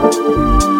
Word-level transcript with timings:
Bye. 0.00 0.79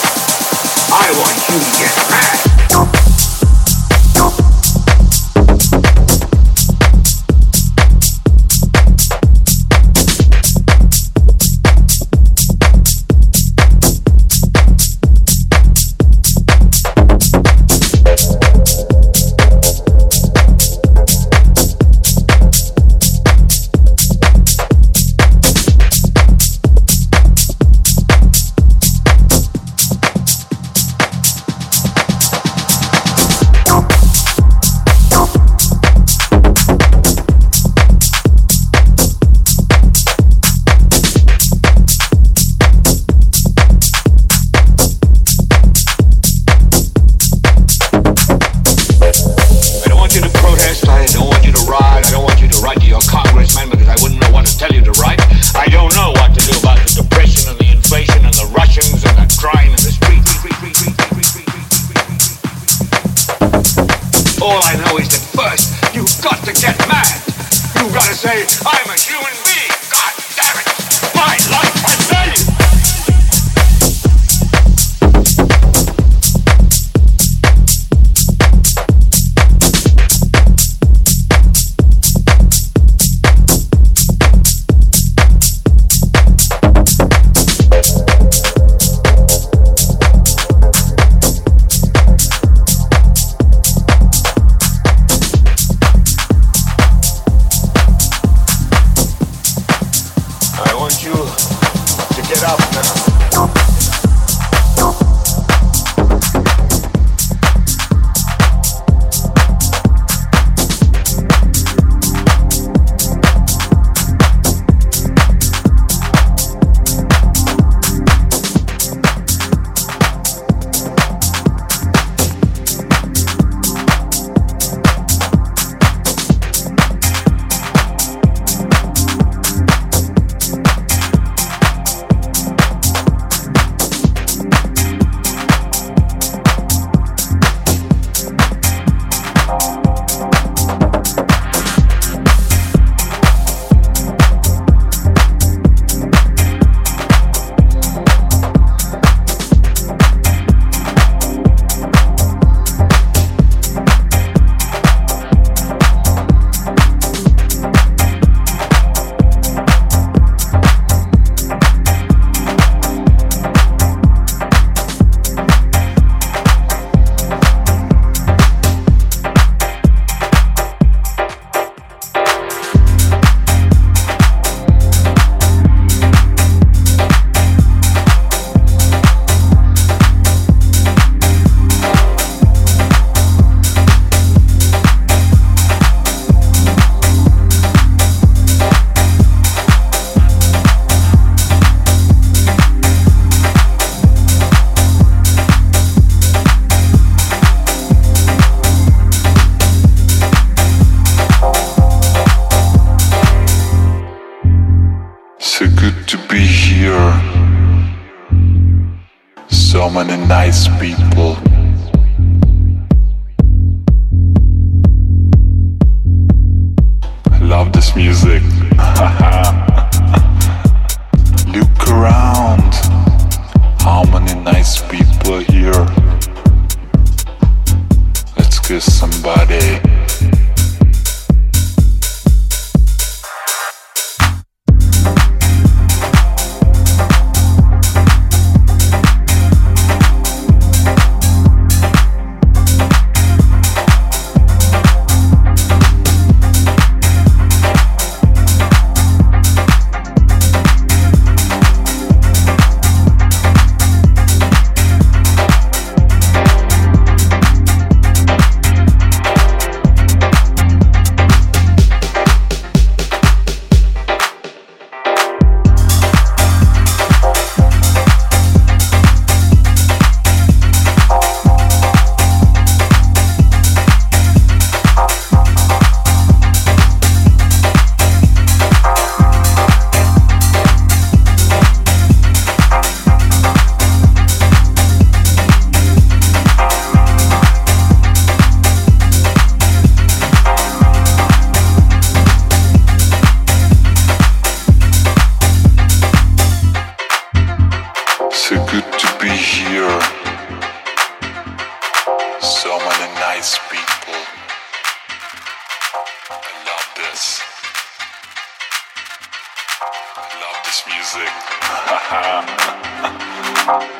I 1.03 1.09
want 1.17 1.35
you 1.49 1.57
to 1.57 1.71
get 1.81 2.11
mad. 2.11 2.50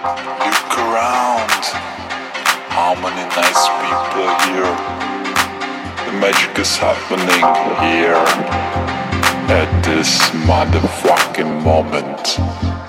Look 0.01 0.79
around. 0.79 1.63
How 2.73 2.95
many 2.95 3.21
nice 3.37 3.63
people 3.85 4.29
here? 4.49 4.73
The 6.07 6.13
magic 6.17 6.57
is 6.57 6.75
happening 6.75 7.45
here. 7.85 8.25
At 9.53 9.69
this 9.85 10.17
motherfucking 10.49 11.61
moment. 11.63 12.80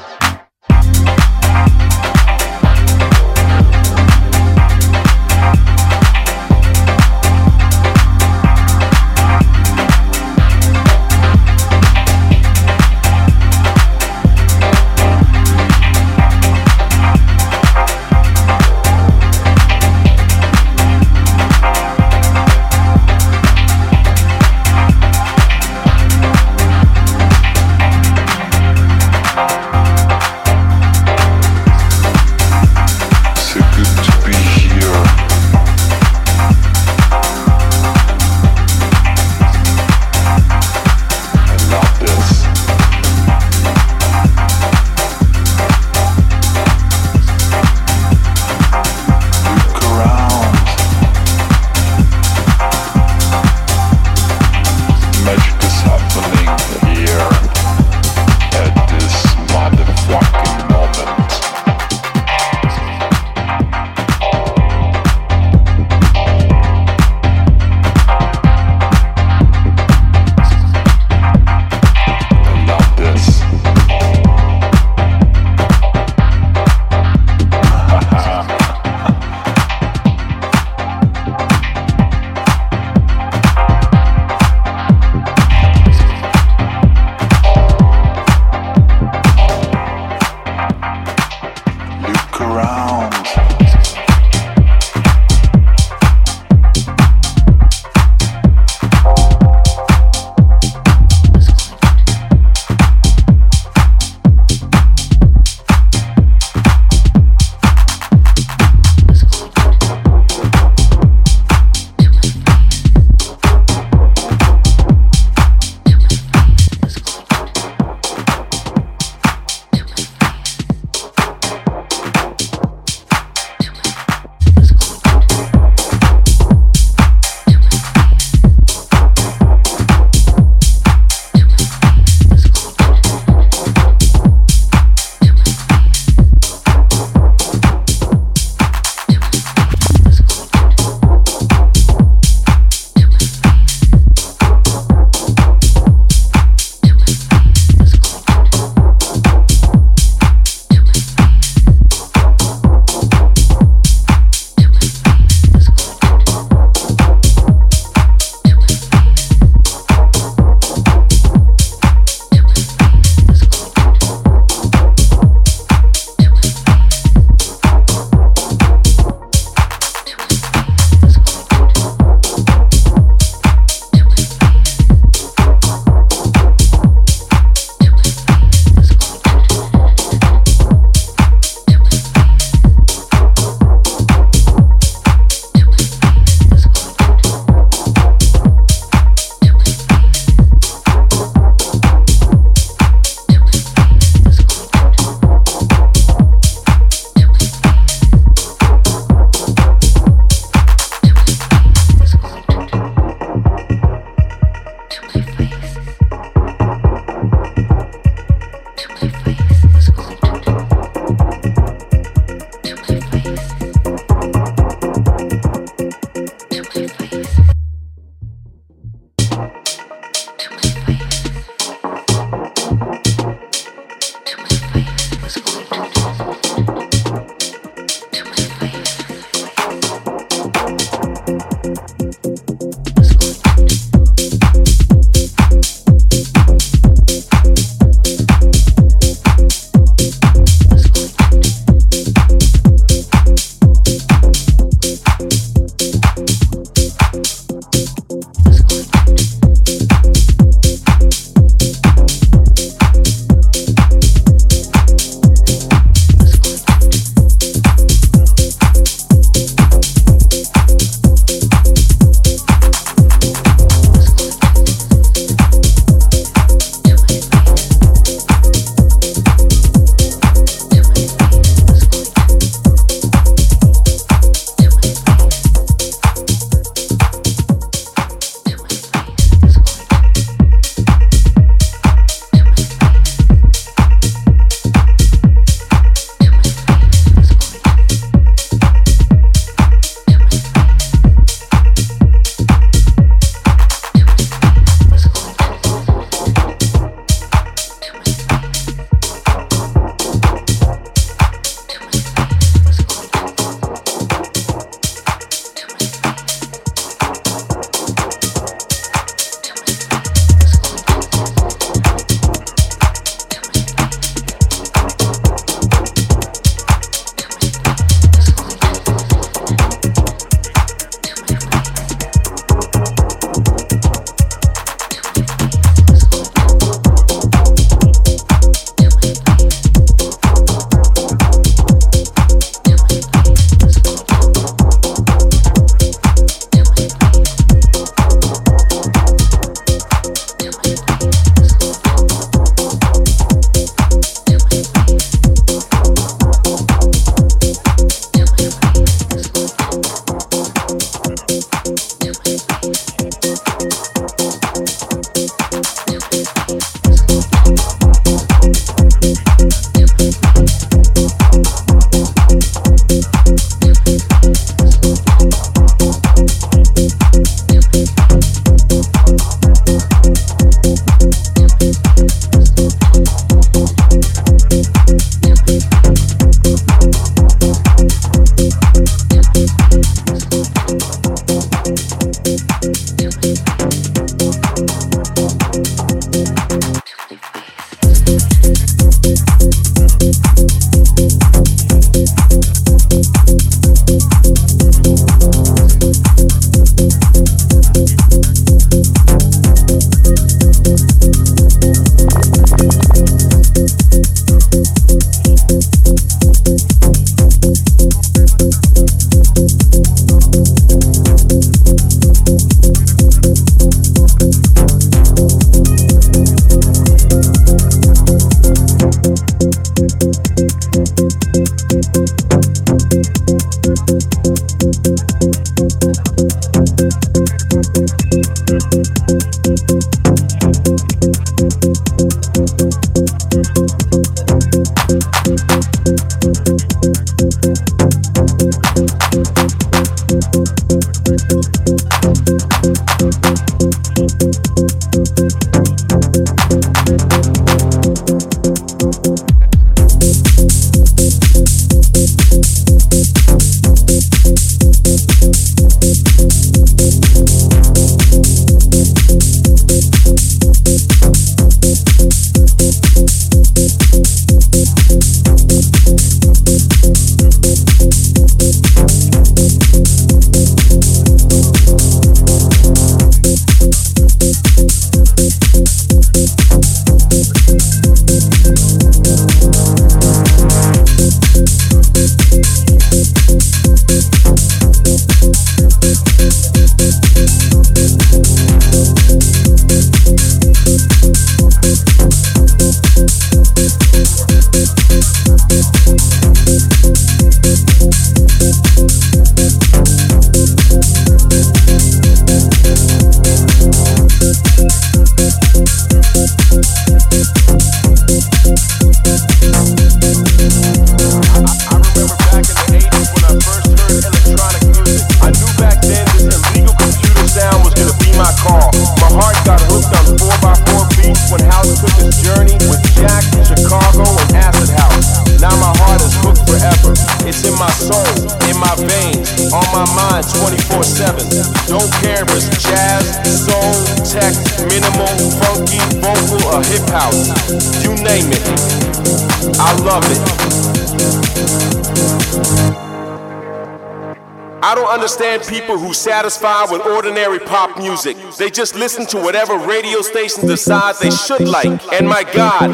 People 545.53 545.79
who 545.79 545.93
satisfy 545.93 546.65
with 546.71 546.81
ordinary 546.87 547.39
pop 547.39 547.77
music. 547.77 548.17
They 548.39 548.49
just 548.49 548.75
listen 548.75 549.05
to 549.09 549.19
whatever 549.19 549.59
radio 549.59 550.01
station 550.01 550.47
decides 550.47 550.99
they 550.99 551.11
should 551.11 551.47
like. 551.47 551.93
And 551.93 552.09
my 552.09 552.25
God, 552.25 552.69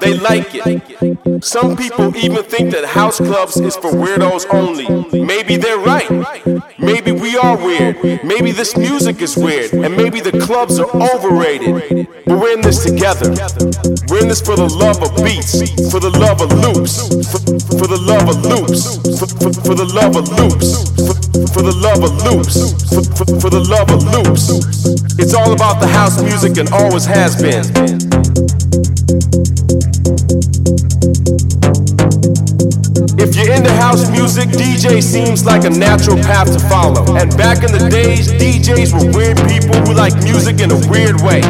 they 0.00 0.14
like 0.14 0.48
it. 0.54 1.44
Some 1.44 1.76
people 1.76 2.16
even 2.16 2.42
think 2.44 2.70
that 2.70 2.86
house 2.86 3.18
clubs 3.18 3.58
is 3.60 3.76
for 3.76 3.90
weirdos 3.90 4.46
only. 4.54 4.88
Maybe 5.22 5.56
they're 5.56 5.78
right. 5.78 6.10
Maybe 6.78 7.12
we 7.12 7.36
are 7.36 7.58
weird. 7.58 8.24
Maybe 8.24 8.52
this 8.52 8.74
music 8.74 9.20
is 9.20 9.36
weird. 9.36 9.72
And 9.74 9.94
maybe 9.94 10.20
the 10.20 10.32
clubs 10.46 10.78
are 10.78 10.88
overrated. 11.12 12.08
But 12.24 12.38
we're 12.40 12.54
in 12.54 12.62
this 12.62 12.84
together. 12.84 13.30
We're 14.08 14.22
in 14.22 14.28
this 14.28 14.40
for 14.40 14.56
the 14.56 14.68
love 14.68 15.02
of 15.02 15.14
beats, 15.22 15.60
for 15.92 16.00
the 16.00 16.10
love 16.10 16.40
of 16.40 16.50
loops, 16.64 16.94
for, 17.30 17.40
for 17.78 17.86
the 17.86 18.00
love 18.00 18.26
of 18.32 18.38
loops, 18.44 18.96
for, 19.18 19.26
for, 19.26 19.52
for 19.60 19.74
the 19.74 19.88
love 19.92 20.16
of 20.16 20.26
loops. 20.40 21.13
For, 21.34 21.66
the 21.66 21.74
love 21.74 21.98
of 21.98 22.14
loops, 22.22 22.54
for, 22.94 23.02
for, 23.18 23.26
for 23.42 23.50
the 23.50 23.58
love 23.66 23.90
of 23.90 24.06
loops. 24.06 24.54
It's 25.18 25.34
all 25.34 25.50
about 25.50 25.80
the 25.80 25.88
house 25.88 26.22
music 26.22 26.58
and 26.62 26.70
always 26.70 27.04
has 27.04 27.34
been. 27.34 27.66
If 33.18 33.34
you're 33.34 33.50
into 33.50 33.72
house 33.82 34.08
music, 34.14 34.46
DJ 34.50 35.02
seems 35.02 35.44
like 35.44 35.64
a 35.64 35.70
natural 35.70 36.18
path 36.22 36.54
to 36.54 36.60
follow. 36.70 37.02
And 37.18 37.36
back 37.36 37.66
in 37.66 37.72
the 37.74 37.90
days, 37.90 38.30
DJs 38.30 38.94
were 38.94 39.10
weird 39.10 39.38
people 39.50 39.74
who 39.82 39.92
like 39.92 40.14
music 40.22 40.62
in 40.62 40.70
a 40.70 40.78
weird 40.86 41.18
way. 41.26 41.42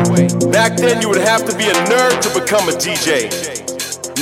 Back 0.48 0.81
then, 0.81 1.02
you 1.02 1.12
would 1.12 1.20
have 1.20 1.44
to 1.44 1.55
be 1.59 1.69
a 1.69 1.77
nerd 1.93 2.24
to 2.24 2.32
become 2.32 2.70
a 2.70 2.73
DJ. 2.73 3.28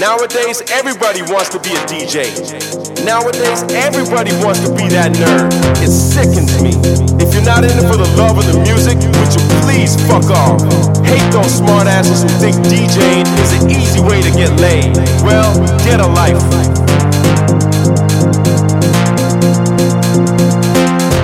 Nowadays, 0.00 0.60
everybody 0.72 1.22
wants 1.22 1.50
to 1.50 1.60
be 1.62 1.70
a 1.70 1.82
DJ. 1.86 2.81
Nowadays, 3.04 3.64
everybody 3.74 4.30
wants 4.44 4.60
to 4.62 4.70
be 4.74 4.86
that 4.94 5.10
nerd. 5.18 5.50
It 5.82 5.90
sickens 5.90 6.62
me. 6.62 6.70
If 7.18 7.34
you're 7.34 7.44
not 7.44 7.64
in 7.64 7.74
it 7.74 7.86
for 7.90 7.98
the 7.98 8.06
love 8.14 8.38
of 8.38 8.46
the 8.46 8.58
music, 8.62 8.94
would 8.94 9.32
you 9.34 9.42
please 9.66 9.98
fuck 10.06 10.30
off? 10.30 10.62
Hate 11.04 11.26
those 11.34 11.58
smartasses 11.58 12.22
who 12.22 12.30
think 12.38 12.56
DJing 12.70 13.26
is 13.42 13.52
an 13.58 13.70
easy 13.70 14.00
way 14.00 14.22
to 14.22 14.30
get 14.30 14.54
laid. 14.60 14.94
Well, 15.26 15.50
get 15.84 15.98
a 15.98 16.06
life. 16.06 16.38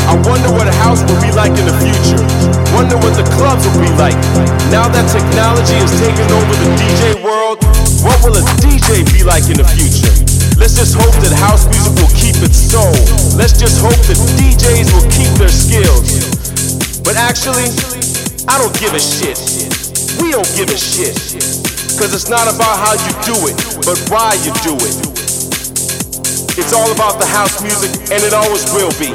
I 0.09 0.17
wonder 0.25 0.49
what 0.57 0.65
a 0.65 0.73
house 0.81 1.05
will 1.05 1.21
be 1.21 1.29
like 1.37 1.53
in 1.53 1.69
the 1.69 1.77
future. 1.85 2.17
Wonder 2.73 2.97
what 2.97 3.13
the 3.13 3.29
clubs 3.37 3.69
will 3.69 3.77
be 3.77 3.93
like. 4.01 4.17
Now 4.73 4.89
that 4.89 5.05
technology 5.13 5.77
is 5.77 5.93
taking 6.01 6.25
over 6.33 6.55
the 6.65 6.71
DJ 6.81 7.21
world, 7.21 7.61
what 8.01 8.17
will 8.25 8.33
a 8.33 8.45
DJ 8.65 9.05
be 9.13 9.21
like 9.21 9.45
in 9.53 9.61
the 9.61 9.69
future? 9.69 10.09
Let's 10.57 10.81
just 10.81 10.97
hope 10.97 11.13
that 11.21 11.37
house 11.37 11.69
music 11.69 11.93
will 12.01 12.15
keep 12.17 12.41
its 12.41 12.57
soul. 12.57 12.97
Let's 13.37 13.61
just 13.61 13.85
hope 13.85 14.01
that 14.09 14.17
DJs 14.41 14.97
will 14.97 15.09
keep 15.13 15.29
their 15.37 15.53
skills. 15.53 16.09
But 17.05 17.21
actually, 17.21 17.69
I 18.49 18.57
don't 18.57 18.73
give 18.81 18.97
a 18.97 19.03
shit. 19.05 19.37
We 20.25 20.33
don't 20.33 20.49
give 20.57 20.73
a 20.73 20.81
shit. 20.81 21.21
Cause 22.01 22.17
it's 22.17 22.33
not 22.33 22.49
about 22.49 22.81
how 22.81 22.97
you 22.97 23.13
do 23.29 23.37
it, 23.45 23.61
but 23.85 24.01
why 24.09 24.41
you 24.41 24.57
do 24.65 24.73
it. 24.73 24.97
It's 26.57 26.73
all 26.73 26.89
about 26.97 27.21
the 27.21 27.29
house 27.29 27.61
music, 27.61 27.93
and 28.09 28.25
it 28.25 28.33
always 28.33 28.65
will 28.73 28.91
be. 28.97 29.13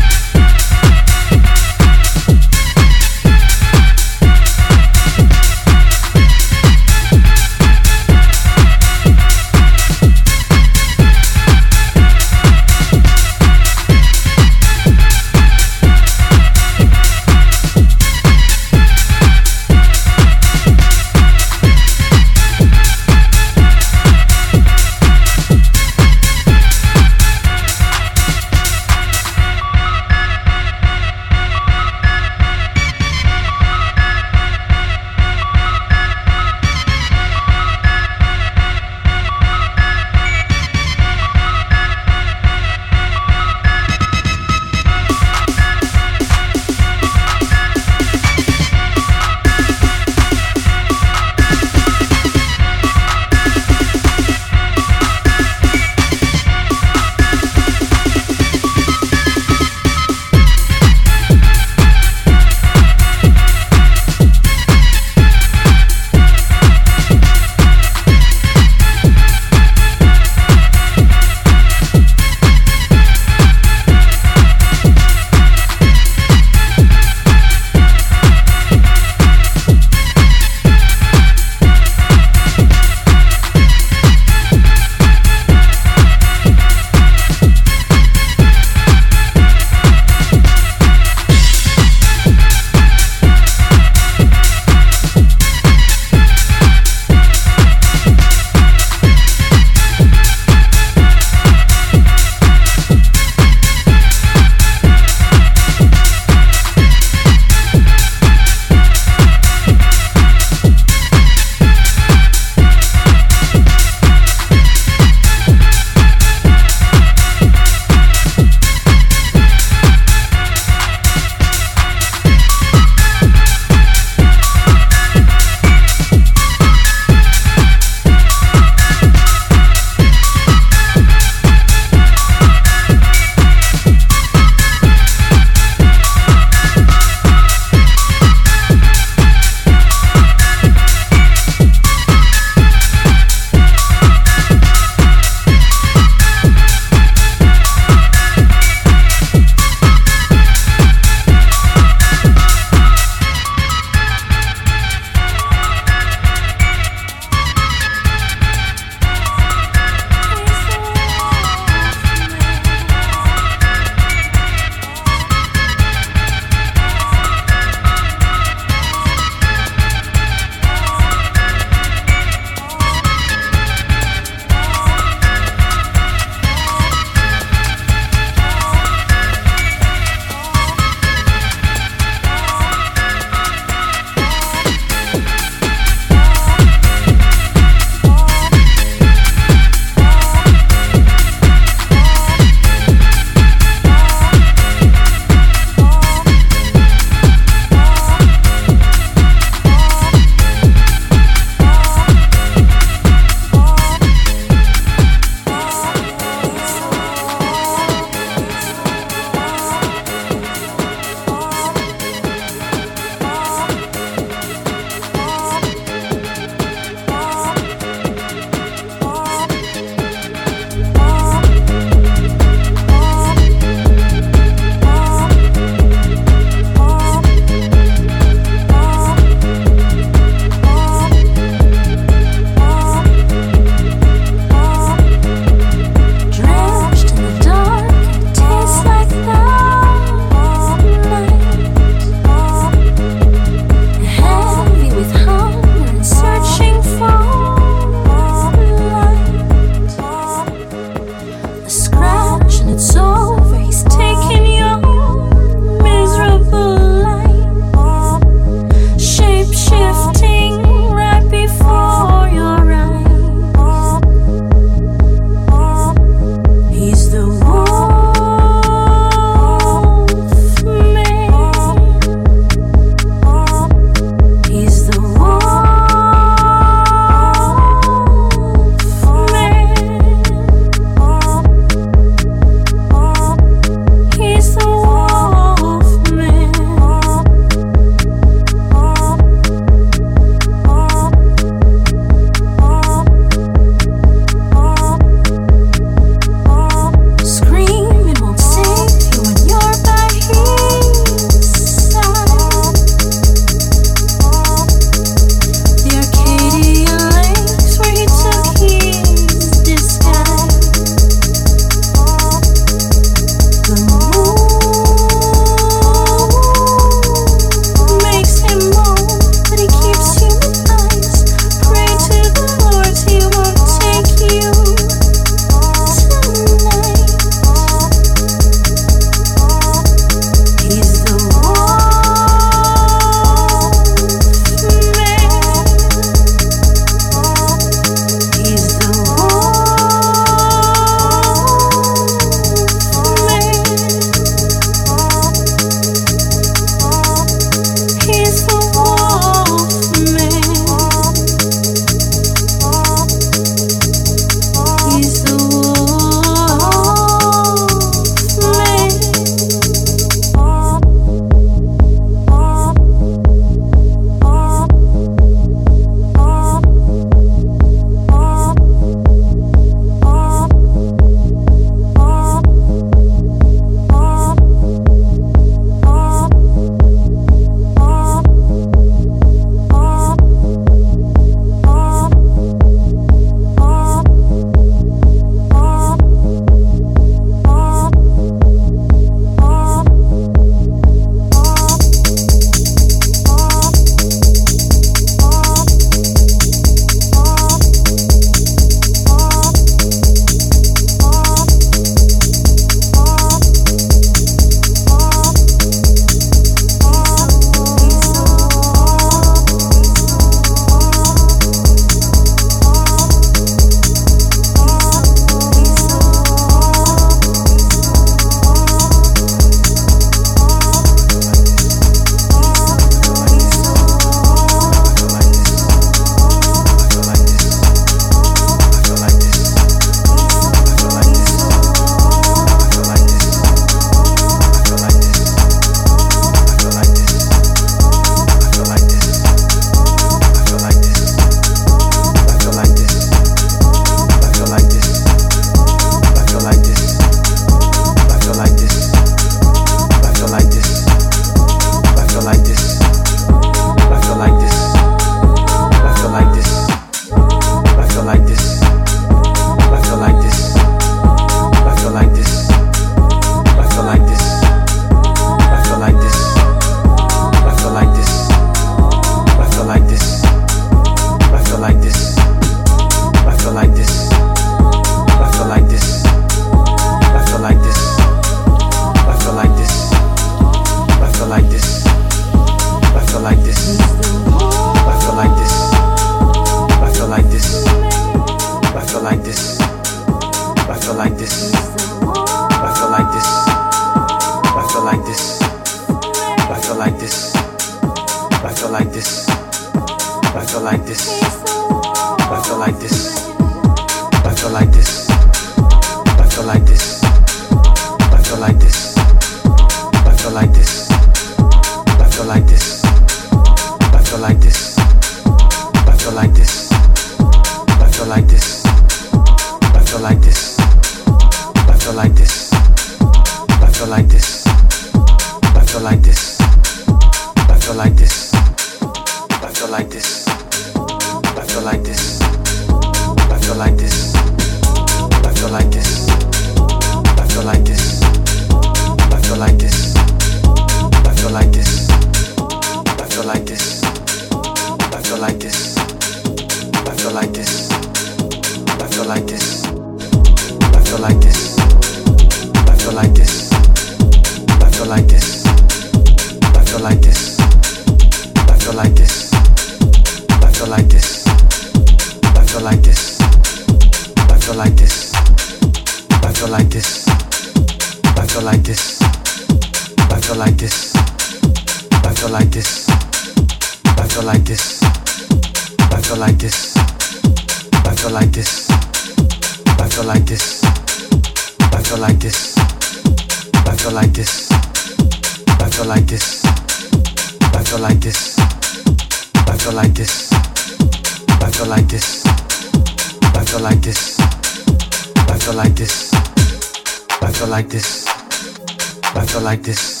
I 599.14 599.26
feel 599.26 599.40
like 599.40 599.62
this. 599.62 600.00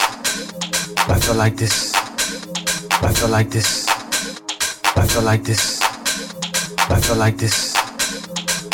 I 1.08 1.18
feel 1.18 1.34
like 1.34 1.56
this. 1.56 1.94
I 3.02 3.12
feel 3.12 3.28
like 3.28 3.50
this. 3.50 3.88
I 4.96 5.06
feel 5.06 5.22
like 5.22 5.42
this. 5.42 5.80
I 6.90 7.00
feel 7.00 7.16
like 7.16 7.36
this. 7.36 7.74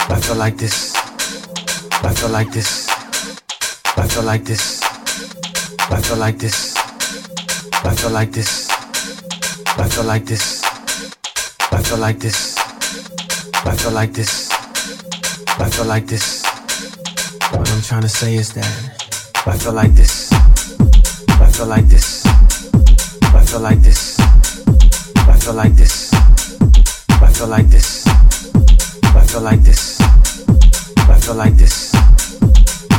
I 0.09 0.21
feel 0.21 0.37
like 0.37 0.57
this. 0.57 0.93
I 2.05 2.13
feel 2.13 2.29
like 2.31 2.51
this. 2.51 2.89
I 3.97 4.07
feel 4.07 4.23
like 4.23 4.45
this. 4.45 4.83
I 5.91 5.97
feel 6.01 6.17
like 6.17 6.39
this. 6.39 6.77
I 7.85 7.95
feel 7.95 8.11
like 8.11 8.33
this. 8.33 8.71
I 9.79 9.89
feel 9.89 10.05
like 10.05 10.27
this. 10.27 10.63
I 11.73 11.81
feel 11.83 11.99
like 12.01 12.19
this. 12.19 12.51
I 13.65 13.75
feel 13.75 13.93
like 13.93 14.13
this. 14.13 14.51
I 15.59 15.71
feel 15.71 15.87
like 15.87 16.07
this. 16.07 16.45
What 17.53 17.71
I'm 17.71 17.83
trying 17.83 18.03
to 18.03 18.09
say 18.09 18.35
is 18.35 18.53
that 18.55 18.97
I 19.47 19.57
feel 19.57 19.73
like 19.73 19.93
this. 19.95 20.26
Feel 21.57 21.69
like 21.69 21.89
this. 21.89 22.27
I 22.27 23.43
feel 23.47 23.61
like 23.61 23.81
this. 23.81 24.21
I 24.21 25.39
feel 25.41 25.55
like 25.55 25.75
this. 25.75 26.13
I 27.09 27.33
feel 27.33 27.49
like 27.49 27.71
this. 27.71 28.07
I 28.07 29.25
feel 29.25 29.41
like 29.41 29.63
this. 29.63 29.99
I 31.09 31.19
feel 31.19 31.35
like 31.35 31.57
this. 31.57 31.95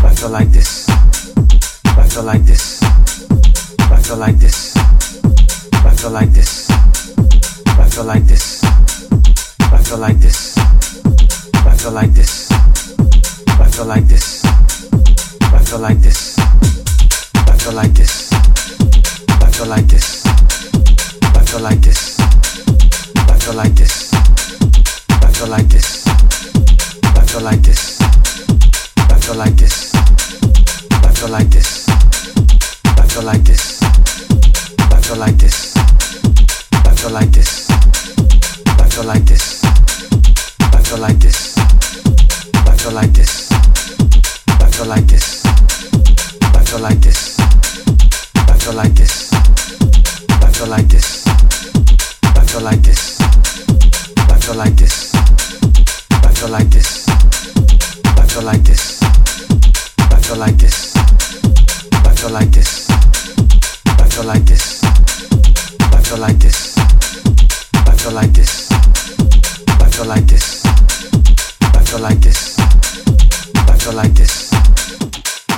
I 0.02 0.16
feel 0.16 0.32
like 0.32 0.50
this. 0.52 0.90
I 1.86 2.08
feel 2.10 2.24
like 2.24 2.46
this. 2.48 2.82
I 3.86 4.02
feel 4.02 4.18
like 4.18 4.40
this. 4.40 4.74
I 5.86 5.96
feel 5.96 6.12
like 6.12 6.32
this. 6.34 6.68
I 7.78 7.86
feel 7.86 8.06
like 8.06 8.26
this. 8.26 8.58
I 9.70 9.78
feel 9.84 10.00
like 10.00 10.18
this. 10.18 10.58
I 11.54 11.76
feel 11.78 11.94
like 11.94 12.14
this. 12.16 12.52
I 13.48 13.70
feel 13.70 13.86
like 13.86 14.08
this. 14.08 14.44
I 15.54 15.60
feel 15.60 15.80
like 15.80 16.02
this. 16.02 16.40
I 16.40 17.58
feel 17.60 17.74
like 17.74 17.94
this. 17.94 18.37
I 19.58 19.60
feel 19.60 19.70
like 19.70 19.88
this. 19.88 20.24
I 20.24 21.44
feel 21.44 21.62
like 21.62 21.82
this. 21.82 22.20
I 23.16 23.40
feel 23.40 23.56
like 23.56 23.74
this. 23.74 24.14
I 25.10 25.32
feel 25.34 25.48
like 25.48 25.68
this. 25.68 26.06
I 27.18 27.26
feel 27.26 27.42
like 27.42 27.64
this. 27.64 28.00
I 29.10 29.18
feel 29.18 29.34
like 29.36 29.56
this. 29.58 29.96
I 31.02 31.10
feel 31.10 31.30
like 31.30 31.50
this. 31.50 31.90
I 32.86 33.08
feel 33.08 33.24
like 33.24 33.44
this. 33.44 33.82
I 34.92 35.02
feel 35.02 35.18
like 35.18 35.36
this. 37.32 37.66
I 38.78 38.86
feel 38.86 39.08
like 39.08 39.26
this. 39.26 40.54
I 40.62 40.70
feel 40.84 41.02
like 42.94 43.14
this. 43.14 43.50
I 44.62 44.70
feel 44.70 44.86
like 44.86 45.08
this. 45.08 45.44
I 46.54 46.64
feel 46.64 46.80
like 46.80 47.02
this. 47.02 47.37
I 48.68 48.70
feel 48.70 48.80
like 48.80 48.96
this. 48.96 49.32
I 50.30 50.52
feel 50.52 50.68
like 50.68 50.90
this. 50.90 51.26
I 52.36 52.42
feel 52.48 52.60
like 52.62 52.82
this. 52.82 53.18
I 54.18 54.40
feel 54.42 54.56
like 54.58 54.76
this. 54.76 55.14
I 56.12 56.34
feel 56.34 56.50
like 56.50 56.70
this. 56.70 57.08
I 58.04 58.26
feel 58.28 58.44
like 58.44 58.64
this. 58.64 59.02
I 60.10 60.20
feel 60.20 60.36
like 60.38 60.58
this. 60.58 60.96
I 62.04 62.12
feel 62.12 62.32
like 62.34 62.52
this. 62.52 62.90
I 63.88 64.10
feel 64.10 64.26
like 64.26 64.44
this. 64.46 64.82
I 65.88 66.02
feel 66.04 66.20
like 66.20 66.40
this. 66.42 66.84
I 66.84 67.96
feel 67.96 68.12
like 68.12 68.36
this. 70.28 70.68
I 71.64 71.80
feel 71.80 71.94
like 72.02 72.18
this. 72.18 72.52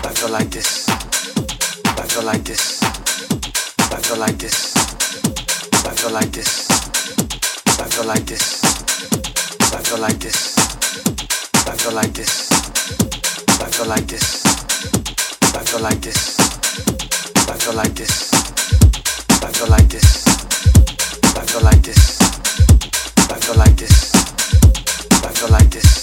I 0.04 0.14
feel 0.14 0.30
like 0.30 0.52
this. 0.52 0.88
I 1.98 2.04
feel 2.08 2.24
like 2.24 2.44
this. 2.44 2.99
I 4.10 4.12
feel 4.12 4.22
like 4.22 4.40
this. 4.40 4.74
I 5.86 5.94
feel 5.94 6.12
like 6.12 6.32
this. 6.32 6.68
I 7.80 7.84
feel 7.90 8.06
like 8.08 8.26
this. 8.26 8.64
I 9.72 9.84
feel 9.84 10.00
like 10.00 10.20
this. 10.20 10.58
I 11.68 11.76
feel 11.78 11.94
like 11.94 12.14
this. 12.14 12.50
I 13.62 13.70
feel 13.70 13.86
like 13.88 14.08
this. 14.08 14.44
I 15.54 15.64
feel 15.64 15.82
like 15.82 16.02
this. 16.02 16.40
I 17.46 17.54
feel 17.62 17.70
like 17.76 17.94
this. 17.94 18.34
I 21.36 21.42
feel 23.40 23.56
like 23.56 23.78
this. 23.78 24.14
I 25.24 25.30
feel 25.30 25.50
like 25.50 25.70
this. 25.70 25.99